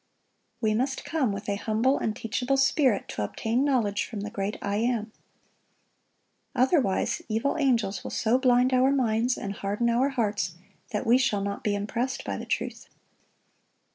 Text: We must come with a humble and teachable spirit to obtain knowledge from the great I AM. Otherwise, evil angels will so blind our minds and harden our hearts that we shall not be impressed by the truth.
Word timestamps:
We 0.61 0.73
must 0.73 1.05
come 1.05 1.31
with 1.31 1.47
a 1.47 1.57
humble 1.57 1.99
and 1.99 2.15
teachable 2.15 2.57
spirit 2.57 3.07
to 3.09 3.23
obtain 3.23 3.63
knowledge 3.63 4.03
from 4.05 4.21
the 4.21 4.31
great 4.31 4.57
I 4.59 4.77
AM. 4.77 5.11
Otherwise, 6.55 7.21
evil 7.29 7.55
angels 7.59 8.03
will 8.03 8.09
so 8.09 8.39
blind 8.39 8.73
our 8.73 8.91
minds 8.91 9.37
and 9.37 9.53
harden 9.53 9.91
our 9.91 10.09
hearts 10.09 10.55
that 10.89 11.05
we 11.05 11.19
shall 11.19 11.41
not 11.43 11.63
be 11.63 11.75
impressed 11.75 12.23
by 12.25 12.35
the 12.37 12.47
truth. 12.47 12.87